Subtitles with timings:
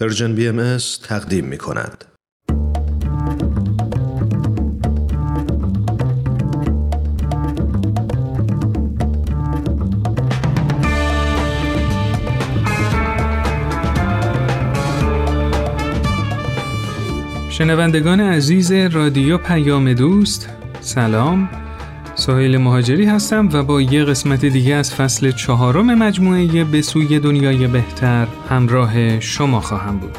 [0.00, 2.04] PersianBMS تقدیم می کند.
[17.50, 20.48] شنوندگان عزیز رادیو پیام دوست
[20.80, 21.57] سلام
[22.18, 27.66] ساحل مهاجری هستم و با یه قسمت دیگه از فصل چهارم مجموعه به سوی دنیای
[27.66, 30.18] بهتر همراه شما خواهم بود.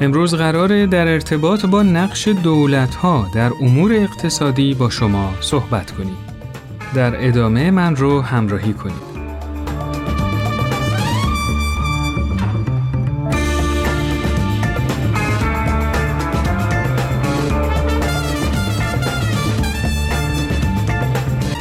[0.00, 6.16] امروز قراره در ارتباط با نقش دولت ها در امور اقتصادی با شما صحبت کنیم.
[6.94, 9.07] در ادامه من رو همراهی کنید.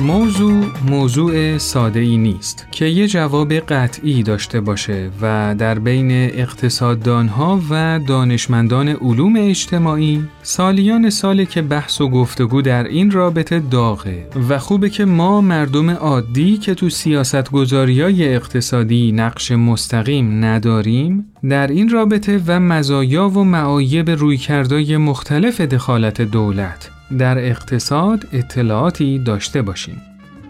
[0.07, 7.61] موضوع موضوع ساده ای نیست که یه جواب قطعی داشته باشه و در بین اقتصاددانها
[7.69, 14.59] و دانشمندان علوم اجتماعی سالیان ساله که بحث و گفتگو در این رابطه داغه و
[14.59, 21.89] خوبه که ما مردم عادی که تو سیاست های اقتصادی نقش مستقیم نداریم در این
[21.89, 30.01] رابطه و مزایا و معایب رویکردهای مختلف دخالت دولت در اقتصاد اطلاعاتی داشته باشیم.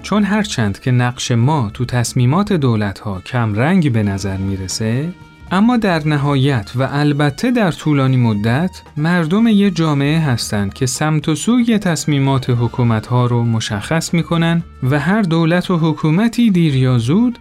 [0.04, 5.10] چون هرچند که نقش ما تو تصمیمات دولت ها کم رنگ به نظر می‌رسه
[5.52, 11.36] اما در نهایت و البته در طولانی مدت مردم یه جامعه هستند که سمت و
[11.36, 17.40] سوی تصمیمات حکومت ها رو مشخص می‌کنن و هر دولت و حکومتی دیر یا زود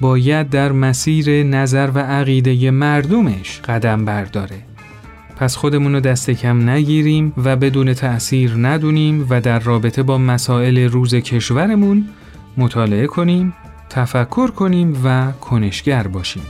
[0.00, 4.75] باید در مسیر نظر و عقیده مردمش قدم برداره.
[5.36, 10.78] پس خودمون رو دست کم نگیریم و بدون تأثیر ندونیم و در رابطه با مسائل
[10.78, 12.08] روز کشورمون
[12.56, 13.54] مطالعه کنیم،
[13.90, 16.42] تفکر کنیم و کنشگر باشیم.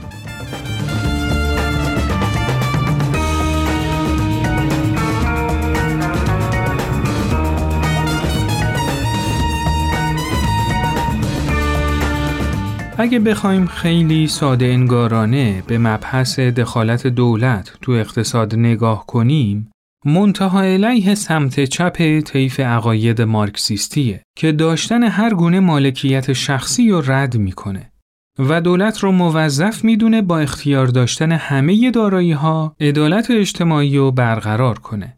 [12.99, 19.71] اگه بخوایم خیلی ساده انگارانه به مبحث دخالت دولت تو اقتصاد نگاه کنیم،
[20.05, 27.37] منتها علیه سمت چپ طیف عقاید مارکسیستیه که داشتن هر گونه مالکیت شخصی رو رد
[27.37, 27.91] می‌کنه
[28.39, 34.79] و دولت رو موظف می‌دونه با اختیار داشتن همه دارایی ها عدالت اجتماعی رو برقرار
[34.79, 35.17] کنه.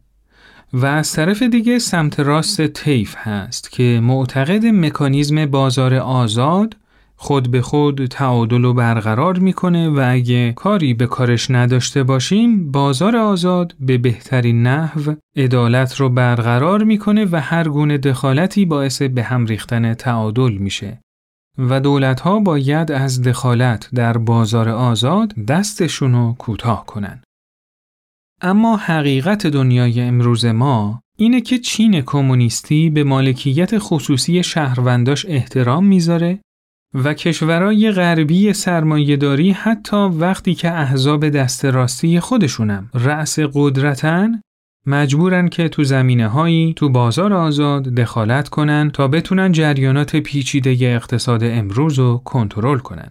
[0.72, 6.76] و از طرف دیگه سمت راست طیف هست که معتقد مکانیزم بازار آزاد
[7.22, 13.16] خود به خود تعادل رو برقرار می‌کنه و اگه کاری به کارش نداشته باشیم بازار
[13.16, 19.46] آزاد به بهترین نحو عدالت رو برقرار می‌کنه و هر گونه دخالتی باعث به هم
[19.46, 21.00] ریختن تعادل میشه
[21.58, 27.22] و دولت ها باید از دخالت در بازار آزاد دستشون رو کوتاه کنن.
[28.42, 36.38] اما حقیقت دنیای امروز ما اینه که چین کمونیستی به مالکیت خصوصی شهرونداش احترام می‌ذاره
[36.94, 44.40] و کشورهای غربی سرمایهداری حتی وقتی که احزاب دست راستی خودشونم رأس قدرتن
[44.86, 51.44] مجبورن که تو زمینه هایی تو بازار آزاد دخالت کنن تا بتونن جریانات پیچیده اقتصاد
[51.44, 53.10] امروز رو کنترل کنن.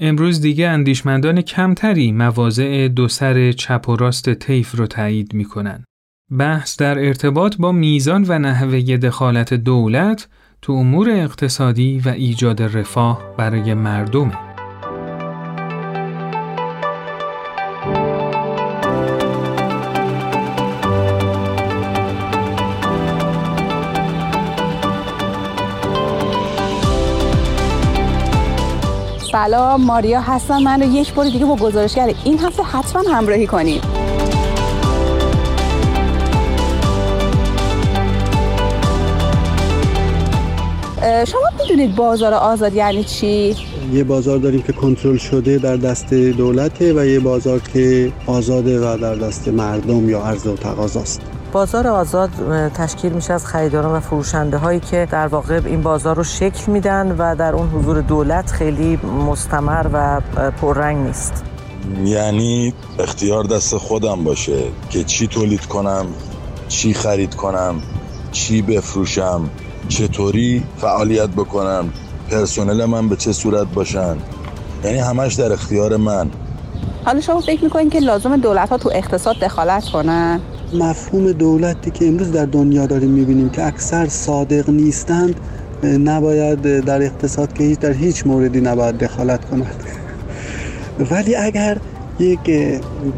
[0.00, 5.84] امروز دیگه اندیشمندان کمتری مواضع دو سر چپ و راست طیف رو تایید می‌کنن.
[6.38, 10.28] بحث در ارتباط با میزان و نحوه دخالت دولت
[10.62, 14.32] تو امور اقتصادی و ایجاد رفاه برای مردم.
[29.32, 34.01] سلام ماریا هستم من رو یک بار دیگه با گزارشگر این هفته حتما همراهی کنید
[41.26, 43.56] شما می‌دونید بازار آزاد یعنی چی؟
[43.92, 48.98] یه بازار داریم که کنترل شده در دست دولته و یه بازار که آزاده و
[48.98, 51.20] در دست مردم یا عرضه و تقاضاست.
[51.52, 52.30] بازار آزاد
[52.74, 57.16] تشکیل میشه از خریداران و فروشنده هایی که در واقع این بازار رو شکل میدن
[57.18, 60.20] و در اون حضور دولت خیلی مستمر و
[60.50, 61.44] پررنگ نیست.
[62.04, 66.06] یعنی اختیار دست خودم باشه که چی تولید کنم
[66.68, 67.82] چی خرید کنم
[68.32, 69.50] چی بفروشم.
[69.92, 71.92] چطوری فعالیت بکنم
[72.30, 74.16] پرسنل من به چه صورت باشن؟
[74.84, 76.30] یعنی همش در اختیار من.
[77.04, 80.40] حالا شما فکر می‌کنین که لازم دولت ها تو اقتصاد دخالت کنن؟
[80.74, 85.34] مفهوم دولتی که امروز در دنیا داریم می‌بینیم که اکثر صادق نیستند
[85.82, 89.84] نباید در اقتصاد که هیچ در هیچ موردی نباید دخالت کنند.
[91.10, 91.78] ولی اگر
[92.18, 92.40] یک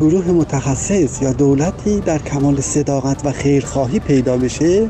[0.00, 4.88] گروه متخصص یا دولتی در کمال صداقت و خیرخواهی پیدا بشه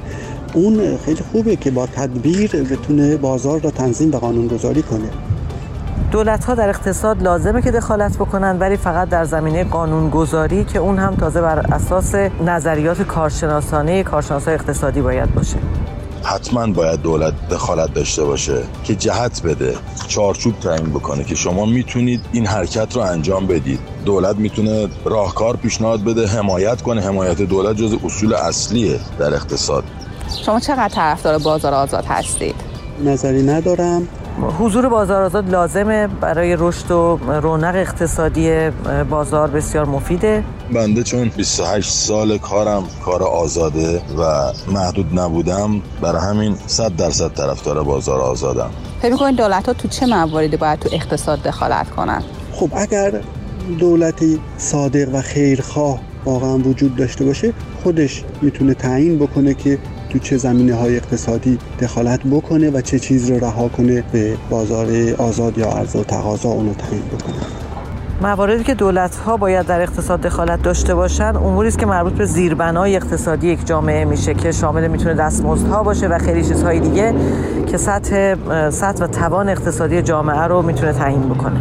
[0.55, 5.11] اون خیلی خوبه که با تدبیر بتونه بازار را تنظیم و قانونگذاری کنه.
[6.11, 10.99] دولت ها در اقتصاد لازمه که دخالت بکنن ولی فقط در زمینه قانونگذاری که اون
[10.99, 12.15] هم تازه بر اساس
[12.47, 15.57] نظریات کارشناسانه کارشناسای اقتصادی باید باشه.
[16.23, 19.75] حتما باید دولت دخالت داشته باشه که جهت بده
[20.09, 23.81] چارچوب تعیین بکنه که شما می‌تونید این حرکت رو انجام بدید.
[24.05, 27.01] دولت می‌تونه راهکار پیشنهاد بده حمایت کنه.
[27.01, 29.85] حمایت دولت جز اصول اصلیه در اقتصاد.
[30.47, 32.55] شما چقدر طرفدار بازار آزاد هستید؟
[33.05, 34.09] نظری ندارم.
[34.59, 38.71] حضور بازار آزاد لازمه برای رشد و رونق اقتصادی
[39.11, 40.45] بازار بسیار مفیده.
[40.73, 47.83] بنده چون 28 سال کارم کار آزاده و محدود نبودم برای همین 100 درصد طرفدار
[47.83, 48.71] بازار آزادم.
[49.03, 53.21] فکر می‌کنید دولت ها تو چه مواردی باید تو اقتصاد دخالت کنن؟ خب اگر
[53.79, 57.53] دولتی صادق و خیرخواه واقعا وجود داشته باشه
[57.83, 59.79] خودش می‌تونه تعیین بکنه که
[60.15, 64.89] تو چه زمینه های اقتصادی دخالت بکنه و چه چیز رو رها کنه به بازار
[65.19, 67.35] آزاد یا عرضه و تقاضا اونو تعیین بکنه.
[68.23, 72.27] مواردی که دولت ها باید در اقتصاد دخالت داشته باشن اموری است که مربوط به
[72.27, 77.15] زیربنای اقتصادی یک جامعه میشه که شامل می‌تونه دستمزدها باشه و خیلی چیزهای دیگه
[77.67, 78.35] که سطح
[78.71, 81.61] سطح و توان اقتصادی جامعه رو می‌تونه تعیین بکنه.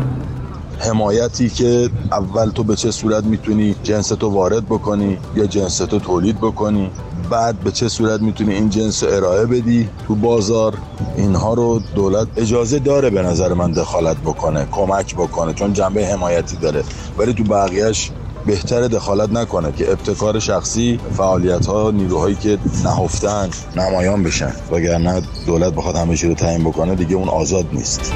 [0.80, 6.00] حمایتی که اول تو به چه صورت می‌تونی جنس تو وارد بکنی یا جنس تو
[6.00, 6.92] تولید بکنی؟
[7.30, 10.78] بعد به چه صورت می‌تونی این جنس ارائه بدی تو بازار؟
[11.18, 16.58] اینها رو دولت اجازه داره به نظر من دخالت بکنه کمک بکنه چون جنبه حمایتی
[16.58, 16.84] داره.
[17.18, 18.12] ولی تو بقیهش
[18.46, 24.54] بهتر دخالت نکنه که ابتکار شخصی فعالیت ها نیروهایی که نهفتن نمایان بشن.
[24.72, 28.14] وگرنه دولت بخواد همه رو تعیین بکنه دیگه اون آزاد نیست.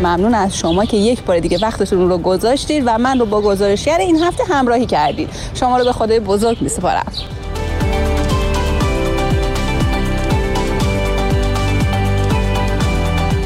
[0.00, 3.98] ممنون از شما که یک بار دیگه وقتتون رو گذاشتید و من رو با گزارشگر
[3.98, 5.30] این هفته همراهی کردید.
[5.54, 7.12] شما رو به خدای بزرگ میسپارم.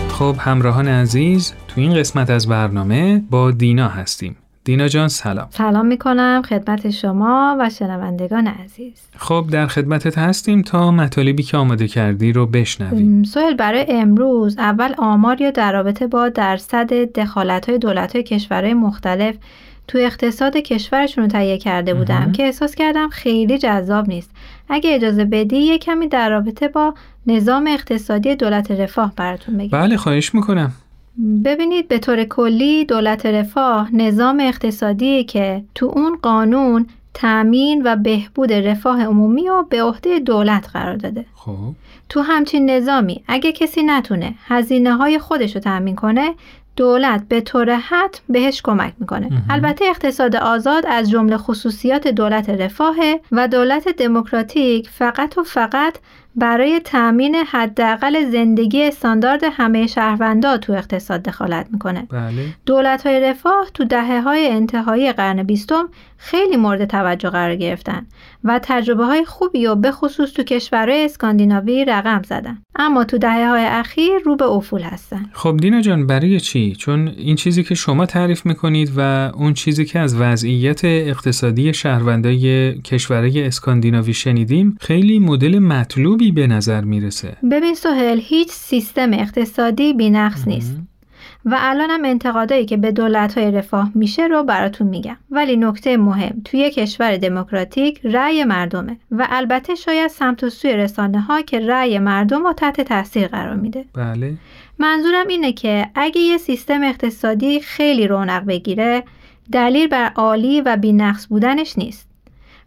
[0.08, 4.36] خب همراهان عزیز تو این قسمت از برنامه با دینا هستیم.
[4.64, 5.46] دینا جان سلام.
[5.50, 8.92] سلام می‌کنم خدمت شما و شنوندگان عزیز.
[9.16, 13.22] خب در خدمتت هستیم تا مطالبی که آماده کردی رو بشنویم.
[13.22, 18.74] سوال برای امروز اول آمار یا در رابطه با درصد دخالت های دولت های کشورهای
[18.74, 19.34] مختلف
[19.88, 24.30] تو اقتصاد کشورشون رو تهیه کرده بودم که احساس کردم خیلی جذاب نیست.
[24.68, 26.94] اگه اجازه بدی یه کمی در رابطه با
[27.26, 29.68] نظام اقتصادی دولت رفاه براتون بگم.
[29.68, 30.72] بله خواهش می‌کنم.
[31.44, 38.52] ببینید به طور کلی دولت رفاه نظام اقتصادی که تو اون قانون تأمین و بهبود
[38.52, 41.24] رفاه عمومی رو به عهده دولت قرار داده.
[41.34, 41.56] خب.
[42.08, 46.34] تو همچین نظامی اگه کسی نتونه هزینه های خودش رو تأمین کنه
[46.76, 49.42] دولت به طور حتم بهش کمک می‌کنه.
[49.50, 55.94] البته اقتصاد آزاد از جمله خصوصیات دولت رفاهه و دولت دموکراتیک فقط و فقط
[56.36, 62.06] برای تأمین حداقل زندگی استاندارد همه شهروندان تو اقتصاد دخالت می‌کنه.
[62.10, 62.46] بله.
[62.66, 65.88] دولت های رفاه تو دهه های انتهایی قرن بیستم
[66.24, 68.06] خیلی مورد توجه قرار گرفتن
[68.44, 72.58] و تجربه های خوبی و به خصوص تو کشورهای اسکاندیناوی رقم زدن.
[72.76, 75.26] اما تو دهه های اخیر رو به افول هستن.
[75.32, 79.84] خب دینا جان برای چی؟ چون این چیزی که شما تعریف می‌کنید و اون چیزی
[79.84, 87.74] که از وضعیت اقتصادی شهروندای کشورهای اسکاندیناوی شنیدیم خیلی مدل مطلوبی به نظر می‌رسه ببین
[87.74, 90.80] سهل هیچ سیستم اقتصادی بینقص نیست
[91.44, 95.16] و الانم انتقادایی که به دولت‌های رفاه میشه رو براتون میگم.
[95.30, 101.20] ولی نکته مهم توی کشور دموکراتیک رأی مردمه و البته شاید سمت و سوی رسانه
[101.20, 103.84] ها که رأی مردم رو تحت تاثیر قرار میده.
[103.94, 104.34] بله.
[104.78, 109.02] منظورم اینه که اگه یه سیستم اقتصادی خیلی رونق بگیره
[109.52, 112.13] دلیل بر عالی و بینقص بودنش نیست.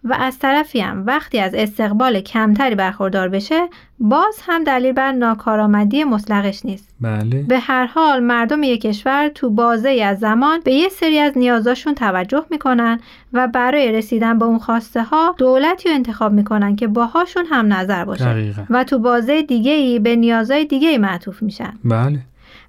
[0.10, 3.68] و از طرفی هم وقتی از استقبال کمتری برخوردار بشه
[4.00, 6.96] باز هم دلیل بر ناکارآمدی مطلقش نیست.
[7.02, 7.44] بله.
[7.44, 11.96] به هر حال مردم یک کشور تو بازه از زمان به یه سری از نیازاشون
[11.96, 13.00] توجه می‌کنن
[13.34, 18.06] و برای رسیدن به اون خواسته ها دولتی رو انتخاب می‌کنن که باهاشون هم نظر
[18.06, 18.62] باشه دقیقا.
[18.70, 21.74] و تو بازه دیگه ای به نیازهای دیگه ای معطوف میشن.
[21.86, 22.20] بله.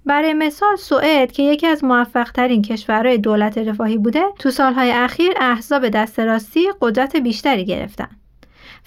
[0.07, 5.33] برای مثال سوئد که یکی از موفق ترین کشورهای دولت رفاهی بوده تو سالهای اخیر
[5.40, 8.09] احزاب دست راستی قدرت بیشتری گرفتن.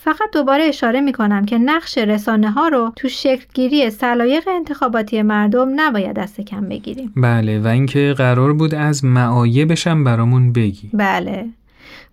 [0.04, 5.70] فقط دوباره اشاره می کنم که نقش رسانه ها رو تو شکلگیری سلایق انتخاباتی مردم
[5.76, 7.14] نباید دست کم بگیریم.
[7.16, 10.90] بله و اینکه قرار بود از معایبش هم برامون بگی.
[10.94, 11.46] بله.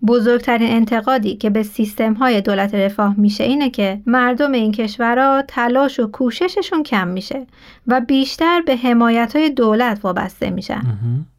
[0.07, 6.00] بزرگترین انتقادی که به سیستم های دولت رفاه میشه اینه که مردم این کشورها تلاش
[6.00, 7.47] و کوشششون کم میشه
[7.87, 10.83] و بیشتر به حمایت های دولت وابسته میشن.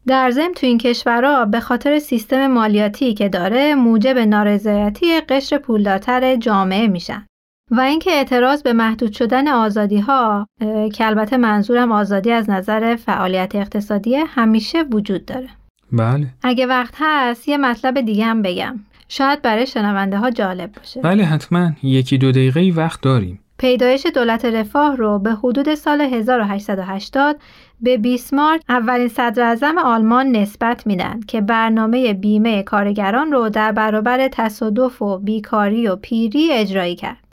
[0.06, 6.36] در ضمن تو این کشورها به خاطر سیستم مالیاتی که داره موجب نارضایتی قشر پولدارتر
[6.36, 7.26] جامعه میشن.
[7.70, 10.46] و اینکه اعتراض به محدود شدن آزادی ها
[10.92, 15.48] که البته منظورم آزادی از نظر فعالیت اقتصادی همیشه وجود داره.
[15.92, 16.26] بله.
[16.42, 18.80] اگه وقت هست یه مطلب دیگه هم بگم.
[19.08, 21.00] شاید برای شنونده ها جالب باشه.
[21.00, 23.40] بله حتما یکی دو دقیقه وقت داریم.
[23.60, 27.40] پیدایش دولت رفاه رو به حدود سال 1880
[27.80, 35.02] به بیسمارک اولین صدر آلمان نسبت میدن که برنامه بیمه کارگران رو در برابر تصادف
[35.02, 37.29] و بیکاری و پیری اجرایی کرد.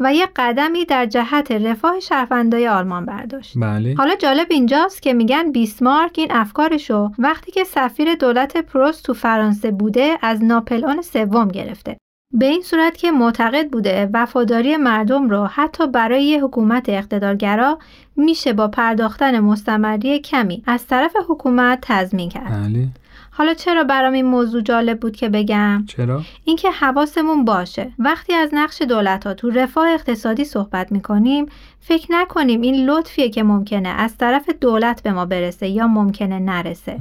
[0.00, 3.52] و یک قدمی در جهت رفاه شهروندای آلمان برداشت.
[3.56, 3.94] بله.
[3.98, 9.70] حالا جالب اینجاست که میگن بیسمارک این افکارشو وقتی که سفیر دولت پروست تو فرانسه
[9.70, 11.96] بوده از ناپلئون سوم گرفته.
[12.32, 17.78] به این صورت که معتقد بوده وفاداری مردم رو حتی برای یه حکومت اقتدارگرا
[18.16, 22.50] میشه با پرداختن مستمری کمی از طرف حکومت تضمین کرد.
[22.50, 22.88] بله.
[23.36, 27.92] حالا چرا برام این موضوع جالب بود که بگم؟ چرا؟ اینکه حواسمون باشه.
[27.98, 31.46] وقتی از نقش دولت ها تو رفاه اقتصادی صحبت می‌کنیم
[31.80, 37.00] فکر نکنیم این لطفیه که ممکنه از طرف دولت به ما برسه یا ممکنه نرسه.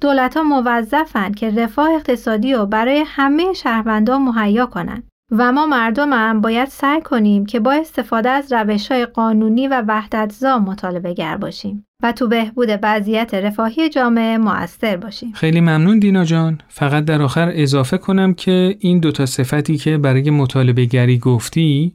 [0.00, 5.02] دولت ها موظفن که رفاه اقتصادی رو برای همه شهروندان مهیا کنن.
[5.32, 9.84] و ما مردم هم باید سعی کنیم که با استفاده از روش های قانونی و
[9.88, 11.84] وحدتزا مطالبه گر باشیم.
[12.02, 15.32] و تو بهبود وضعیت رفاهی جامعه مؤثر باشیم.
[15.34, 16.60] خیلی ممنون دینا جان.
[16.68, 21.92] فقط در آخر اضافه کنم که این دوتا صفتی که برای مطالبه گری گفتی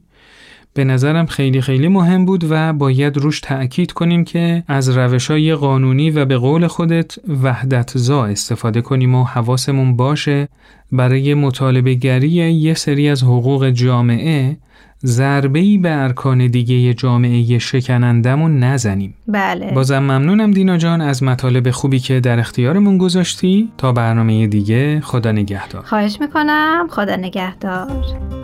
[0.74, 5.54] به نظرم خیلی خیلی مهم بود و باید روش تأکید کنیم که از روش های
[5.54, 10.48] قانونی و به قول خودت وحدت زا استفاده کنیم و حواسمون باشه
[10.92, 14.56] برای مطالبه گری یه سری از حقوق جامعه
[15.04, 19.14] ضربه به ارکان دیگه جامعه شکنندمون نزنیم.
[19.28, 19.72] بله.
[19.72, 25.32] بازم ممنونم دینا جان از مطالب خوبی که در اختیارمون گذاشتی تا برنامه دیگه خدا
[25.32, 25.82] نگهدار.
[25.82, 28.43] خواهش می‌کنم خدا نگهدار.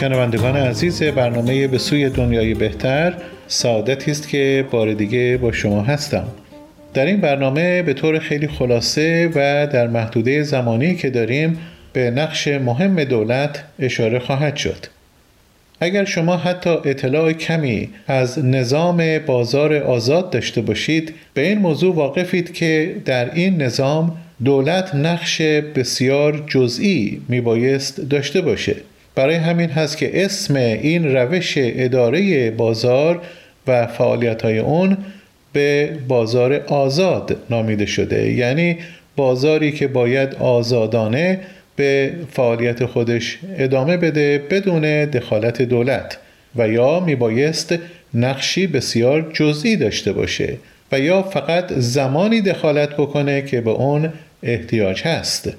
[0.00, 3.14] شنوندگان عزیز برنامه به سوی دنیای بهتر
[3.48, 6.24] سعادتی است که بار دیگه با شما هستم.
[6.94, 11.58] در این برنامه به طور خیلی خلاصه و در محدوده زمانی که داریم
[11.92, 14.86] به نقش مهم دولت اشاره خواهد شد.
[15.80, 22.52] اگر شما حتی اطلاع کمی از نظام بازار آزاد داشته باشید به این موضوع واقفید
[22.54, 28.76] که در این نظام دولت نقش بسیار جزئی میبایست داشته باشه.
[29.18, 33.22] برای همین هست که اسم این روش اداره بازار
[33.66, 34.96] و فعالیت های اون
[35.52, 38.32] به بازار آزاد نامیده شده.
[38.32, 38.78] یعنی
[39.16, 41.40] بازاری که باید آزادانه
[41.76, 46.18] به فعالیت خودش ادامه بده بدون دخالت دولت
[46.56, 47.74] و یا میبایست
[48.14, 50.56] نقشی بسیار جزئی داشته باشه
[50.92, 55.52] و یا فقط زمانی دخالت بکنه که به اون احتیاج هست.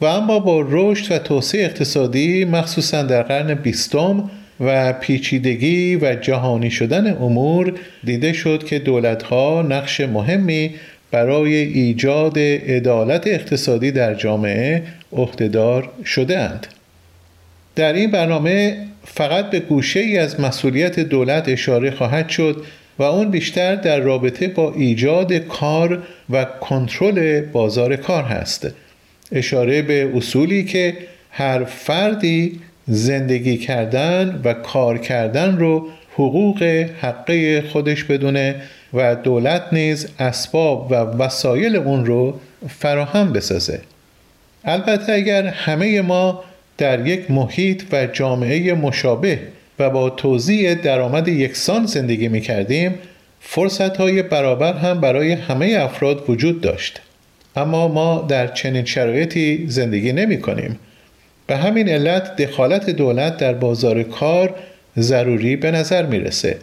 [0.00, 4.30] و اما با رشد و توسعه اقتصادی مخصوصا در قرن بیستم
[4.60, 10.74] و پیچیدگی و جهانی شدن امور دیده شد که دولتها نقش مهمی
[11.10, 16.66] برای ایجاد عدالت اقتصادی در جامعه عهدهدار شدهاند.
[17.76, 22.64] در این برنامه فقط به گوشه ای از مسئولیت دولت اشاره خواهد شد
[22.98, 28.66] و اون بیشتر در رابطه با ایجاد کار و کنترل بازار کار هست
[29.32, 30.96] اشاره به اصولی که
[31.30, 36.62] هر فردی زندگی کردن و کار کردن رو حقوق
[37.00, 38.62] حقه خودش بدونه
[38.94, 43.80] و دولت نیز اسباب و وسایل اون رو فراهم بسازه.
[44.64, 46.44] البته اگر همه ما
[46.78, 49.38] در یک محیط و جامعه مشابه
[49.78, 52.94] و با توزیع درآمد یکسان زندگی می کردیم
[53.40, 57.00] فرصت های برابر هم برای همه افراد وجود داشت.
[57.56, 60.78] اما ما در چنین شرایطی زندگی نمی کنیم
[61.46, 64.54] به همین علت دخالت دولت در بازار کار
[64.98, 66.56] ضروری به نظر می‌رسه.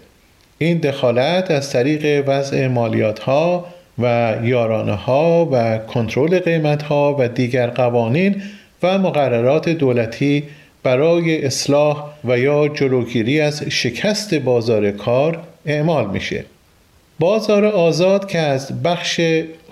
[0.57, 3.65] این دخالت از طریق وضع مالیات ها
[3.99, 8.41] و یارانه ها و کنترل قیمت ها و دیگر قوانین
[8.83, 10.43] و مقررات دولتی
[10.83, 16.45] برای اصلاح و یا جلوگیری از شکست بازار کار اعمال میشه.
[17.19, 19.21] بازار آزاد که از بخش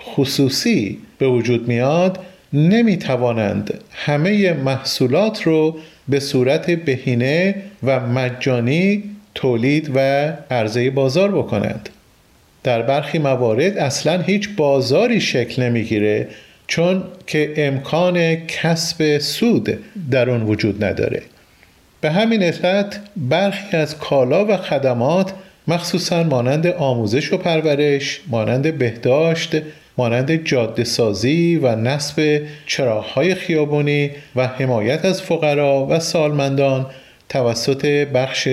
[0.00, 2.18] خصوصی به وجود میاد
[2.52, 5.76] نمی توانند همه محصولات رو
[6.08, 9.98] به صورت بهینه و مجانی تولید و
[10.50, 11.88] عرضه بازار بکنند.
[12.62, 16.28] در برخی موارد اصلا هیچ بازاری شکل نمی‌گیره
[16.66, 19.78] چون که امکان کسب سود
[20.10, 21.22] در آن وجود نداره.
[22.00, 25.32] به همین علت برخی از کالا و خدمات
[25.68, 29.56] مخصوصا مانند آموزش و پرورش مانند بهداشت
[29.98, 36.86] مانند جاده سازی و نصب چراغهای خیابونی و حمایت از فقرا و سالمندان
[37.28, 38.48] توسط بخش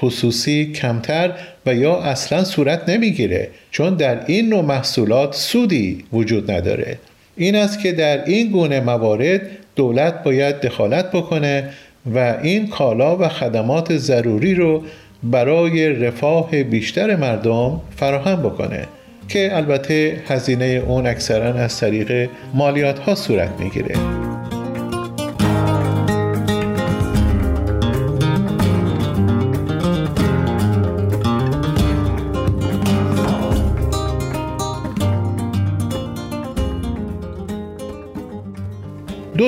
[0.00, 1.32] خصوصی کمتر
[1.66, 6.98] و یا اصلا صورت نمی‌گیره چون در این نوع محصولات سودی وجود نداره.
[7.36, 9.40] این است که در این گونه موارد
[9.76, 11.70] دولت باید دخالت بکنه
[12.14, 14.82] و این کالا و خدمات ضروری رو
[15.22, 18.86] برای رفاه بیشتر مردم فراهم بکنه
[19.28, 23.94] که البته هزینه اون اکثرا از طریق مالیات ها صورت می‌گیره.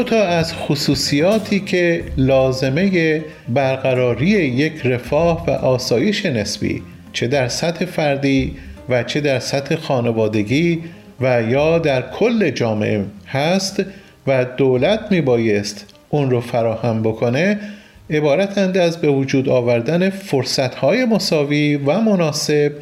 [0.00, 7.85] دو تا از خصوصیاتی که لازمه برقراری یک رفاه و آسایش نسبی چه در سطح
[7.85, 8.57] فردی
[8.88, 10.78] و چه در سطح خانوادگی
[11.21, 13.83] و یا در کل جامعه هست
[14.26, 17.59] و دولت می بایست اون رو فراهم بکنه
[18.11, 22.72] عبارتند از به وجود آوردن فرصتهای مساوی و مناسب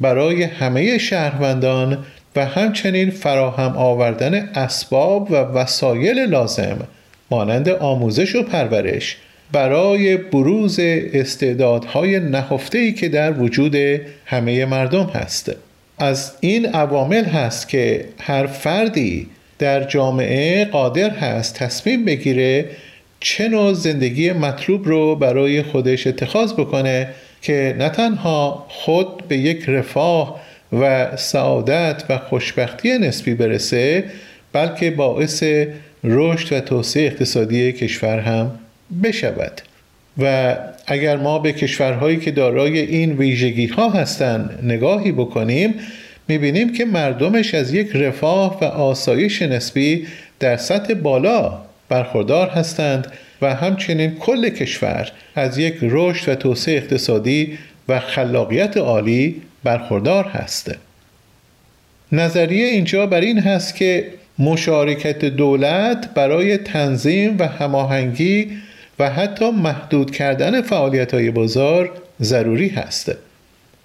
[0.00, 1.98] برای همه شهروندان
[2.38, 6.78] و همچنین فراهم آوردن اسباب و وسایل لازم
[7.30, 9.16] مانند آموزش و پرورش
[9.52, 10.80] برای بروز
[11.12, 13.76] استعدادهای نهفته‌ای که در وجود
[14.24, 15.52] همه مردم هست.
[15.98, 19.26] از این عوامل هست که هر فردی
[19.58, 22.64] در جامعه قادر هست تصمیم بگیره
[23.20, 27.08] چه نوع زندگی مطلوب رو برای خودش اتخاذ بکنه
[27.42, 30.40] که نه تنها خود به یک رفاه
[30.72, 34.04] و سعادت و خوشبختی نسبی برسه
[34.52, 35.44] بلکه باعث
[36.04, 38.50] رشد و توسعه اقتصادی کشور هم
[39.02, 39.60] بشود.
[40.18, 45.74] و اگر ما به کشورهایی که دارای این ویژگی ها هستند نگاهی بکنیم
[46.28, 50.06] می‌بینیم که مردمش از یک رفاه و آسایش نسبی
[50.40, 57.58] در سطح بالا برخوردار هستند و همچنین کل کشور از یک رشد و توسعه اقتصادی
[57.88, 60.70] و خلاقیت عالی برخوردار هست
[62.12, 68.50] نظریه اینجا بر این هست که مشارکت دولت برای تنظیم و هماهنگی
[68.98, 71.92] و حتی محدود کردن فعالیت های بازار
[72.22, 73.12] ضروری هست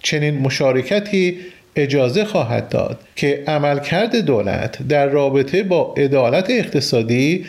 [0.02, 1.38] چنین مشارکتی
[1.76, 7.46] اجازه خواهد داد که عملکرد دولت در رابطه با عدالت اقتصادی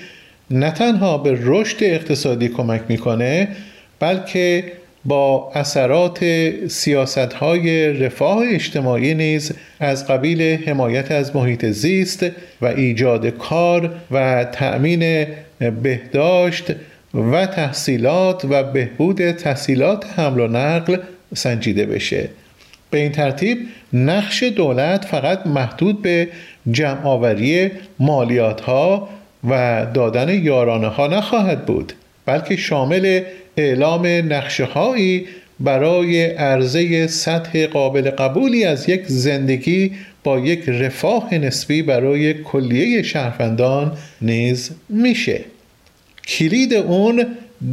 [0.51, 3.47] نه تنها به رشد اقتصادی کمک می‌کنه
[3.99, 4.63] بلکه
[5.05, 6.19] با اثرات
[6.67, 12.25] سیاست های رفاه اجتماعی نیز از قبیل حمایت از محیط زیست
[12.61, 15.27] و ایجاد کار و تأمین
[15.81, 16.71] بهداشت
[17.13, 20.97] و تحصیلات و بهبود تحصیلات حمل و نقل
[21.35, 22.29] سنجیده بشه.
[22.89, 23.57] به این ترتیب
[23.93, 26.27] نقش دولت فقط محدود به
[26.71, 29.09] جمعآوری مالیات ها
[29.49, 31.93] و دادن یارانه ها نخواهد بود
[32.25, 33.21] بلکه شامل
[33.57, 35.25] اعلام نقشه هایی
[35.59, 39.91] برای عرضه سطح قابل قبولی از یک زندگی
[40.23, 45.41] با یک رفاه نسبی برای کلیه شهروندان نیز میشه.
[46.27, 47.25] کلید اون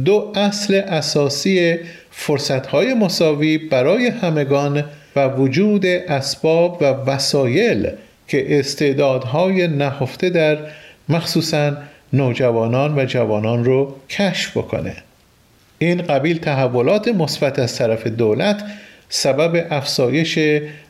[0.05, 1.75] دو اصل اساسی
[2.11, 4.83] فرصتهای مساوی برای همگان
[5.15, 7.89] و وجود اسباب و وسایل
[8.27, 10.57] که استعدادهای نهفته در
[11.09, 11.77] مخصوصا
[12.13, 14.95] نوجوانان و جوانان رو کشف بکنه.
[15.85, 18.63] این قبیل تحولات مثبت از طرف دولت
[19.09, 20.39] سبب افزایش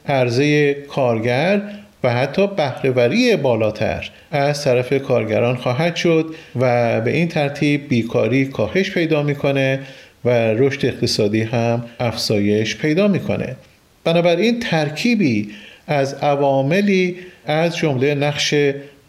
[0.07, 1.61] عرضه کارگر
[2.03, 8.91] و حتی بهرهوری بالاتر از طرف کارگران خواهد شد و به این ترتیب بیکاری کاهش
[8.91, 9.79] پیدا می‌کنه
[10.25, 13.55] و رشد اقتصادی هم افزایش پیدا می‌کنه.
[14.03, 15.49] بنابراین ترکیبی
[15.87, 18.55] از عواملی از جمله نقش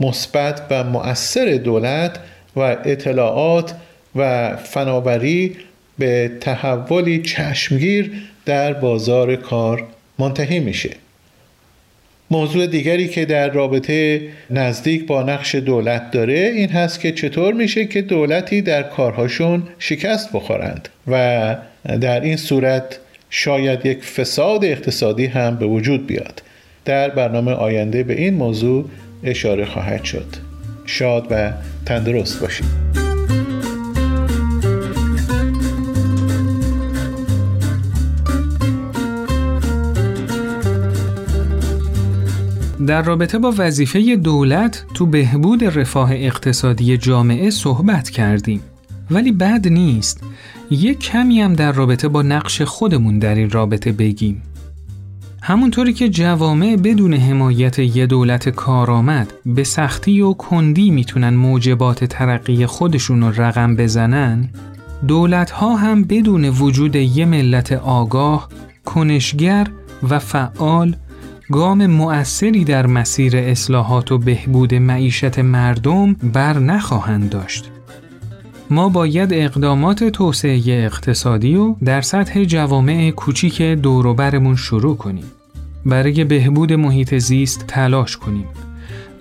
[0.01, 2.18] مثبت و مؤثر دولت
[2.57, 3.75] و اطلاعات
[4.16, 5.57] و فناوری
[5.98, 8.12] به تحولی چشمگیر
[8.46, 9.87] در بازار کار
[10.18, 10.90] منتهی میشه.
[12.30, 17.85] موضوع دیگری که در رابطه نزدیک با نقش دولت داره این هست که چطور میشه
[17.85, 21.57] که دولتی در کارهاشون شکست بخورند و
[22.00, 22.98] در این صورت
[23.30, 26.42] شاید یک فساد اقتصادی هم به وجود بیاد.
[26.85, 28.85] در برنامه آینده به این موضوع
[29.24, 30.26] اشاره خواهد شد.
[30.87, 31.52] شاد و
[31.87, 33.04] تندرست باشید.
[42.87, 48.61] در رابطه با وظیفه دولت تو بهبود رفاه اقتصادی جامعه صحبت کردیم.
[49.11, 50.20] ولی بد نیست
[50.70, 54.42] یک کمی هم در رابطه با نقش خودمون در این رابطه بگیم.
[55.42, 62.66] همونطوری که جوامع بدون حمایت یه دولت کارآمد به سختی و کندی می‌تونن موجبات ترقی
[62.66, 64.49] خودشون رو رقم بزنن
[65.09, 68.49] دولت ها هم بدون وجود یه ملت آگاه،
[68.85, 69.66] کنشگر
[70.11, 70.97] و فعال
[71.52, 77.70] گام مؤثری در مسیر اصلاحات و بهبود معیشت مردم بر نخواهند داشت.
[78.70, 85.24] ما باید اقدامات توسعه اقتصادی و در سطح جوامع کوچیک دوروبرمون شروع کنیم.
[85.87, 88.46] برای بهبود محیط زیست تلاش کنیم.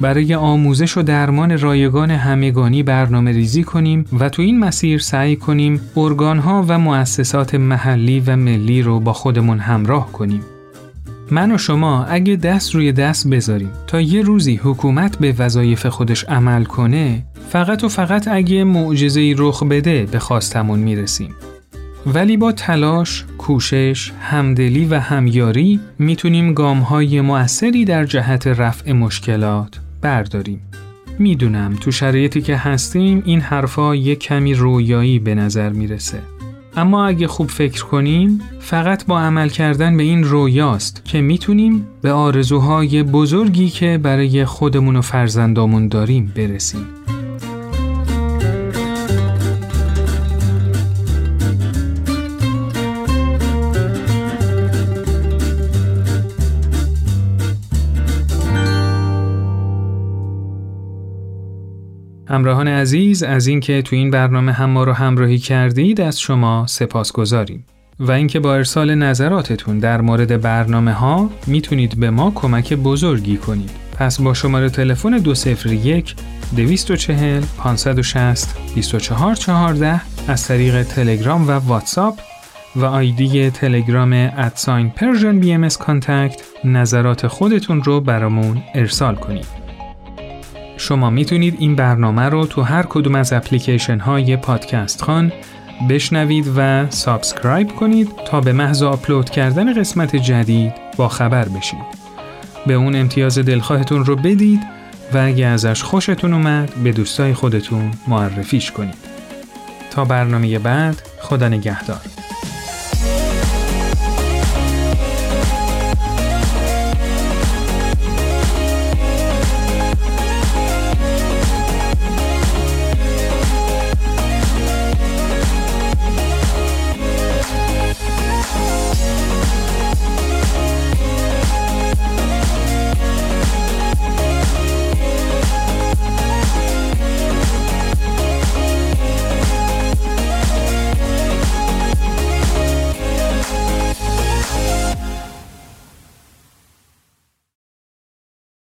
[0.01, 5.81] برای آموزش و درمان رایگان همگانی برنامه ریزی کنیم و تو این مسیر سعی کنیم
[5.97, 10.41] ارگانها و مؤسسات محلی و ملی رو با خودمون همراه کنیم.
[11.34, 16.24] من و شما اگه دست روی دست بذاریم تا یه روزی حکومت به وظایف خودش
[16.24, 21.36] عمل کنه فقط و فقط اگه معجزه‌ای رخ بده به خواستمون می‌رسیم.
[22.06, 30.62] ولی با تلاش، کوشش، همدلی و همیاری می‌تونیم گامهای مؤثری در جهت رفع مشکلات برداریم.
[31.19, 36.19] می‌دونم تو شرایطی که هستیم این حرفا یه کمی رویایی به نظر می‌رسه.
[36.77, 42.12] اما اگه خوب فکر کنیم فقط با عمل کردن به این رویاست که می‌تونیم به
[42.12, 47.03] آرزوهای بزرگی که برای خودمون و فرزندامون داریم برسیم.
[62.27, 67.12] همراهان عزیز از اینکه تو این برنامه هم ما رو همراهی کردید از شما سپاس
[67.12, 67.65] گذاریم.
[67.99, 73.71] و اینکه با ارسال نظراتتون در مورد برنامه ها می‌تونید به ما کمک بزرگی کنید.
[73.99, 76.15] پس با شماره تلفن 201
[76.55, 82.19] 240 560 2414 از طریق تلگرام و واتساپ
[82.75, 85.69] و آیدی تلگرام at sign PersianBMS
[86.63, 89.62] نظرات خودتون رو برامون ارسال کنید.
[90.84, 95.32] شما می‌تونید این برنامه رو تو هر کدوم از اپلیکیشن های پادکست خان
[95.89, 102.04] بشنوید و subscribe کنید تا به محض آپلود کردن قسمت جدید با خبر بشید.
[102.67, 104.60] به اون امتیاز دلخواهتون رو بدید
[105.13, 108.98] و اگه ازش خوشتون اومد به دوستای خودتون معرفیش کنید.
[109.91, 112.22] تا برنامه بعد خدا نگهدار.